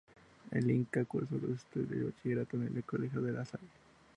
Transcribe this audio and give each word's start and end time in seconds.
En 0.49 0.67
Inca 0.71 1.05
cursó 1.05 1.35
los 1.35 1.51
estudios 1.59 1.89
de 1.91 2.05
Bachillerato 2.05 2.57
en 2.57 2.75
el 2.75 2.83
Colegio 2.83 3.21
de 3.21 3.33
La 3.33 3.45
Salle. 3.45 3.67